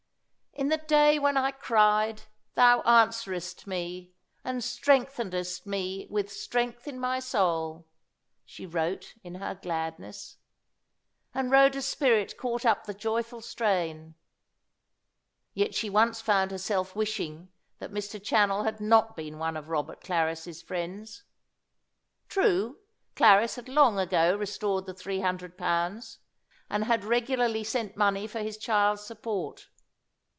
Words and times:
"In 0.53 0.67
the 0.67 0.77
day 0.77 1.17
when 1.17 1.37
I 1.37 1.51
cried, 1.51 2.23
Thou 2.55 2.81
answeredst 2.83 3.65
me, 3.67 4.11
and 4.43 4.61
strengthenedst 4.61 5.65
me 5.65 6.05
with 6.09 6.29
strength 6.31 6.87
in 6.89 6.99
my 6.99 7.19
soul," 7.21 7.87
she 8.45 8.65
wrote, 8.67 9.15
in 9.23 9.35
her 9.35 9.55
gladness. 9.55 10.37
And 11.33 11.49
Rhoda's 11.51 11.87
spirit 11.87 12.37
caught 12.37 12.63
up 12.65 12.83
the 12.85 12.93
joyful 12.93 13.39
strain. 13.41 14.13
Yet 15.53 15.73
she 15.73 15.89
once 15.89 16.19
found 16.21 16.51
herself 16.51 16.95
wishing 16.97 17.49
that 17.79 17.91
Mr. 17.93 18.19
Channell 18.21 18.63
had 18.65 18.79
not 18.81 19.15
been 19.15 19.39
one 19.39 19.55
of 19.57 19.69
Robert 19.69 20.01
Clarris's 20.01 20.61
friends. 20.61 21.23
True, 22.27 22.77
Clarris 23.15 23.55
had 23.55 23.69
long 23.69 23.97
ago 23.97 24.35
restored 24.35 24.85
the 24.85 24.93
three 24.93 25.21
hundred 25.21 25.57
pounds, 25.57 26.19
and 26.69 26.83
had 26.83 27.03
regularly 27.05 27.63
sent 27.63 27.95
money 27.97 28.27
for 28.27 28.39
his 28.39 28.57
child's 28.57 29.03
support. 29.03 29.69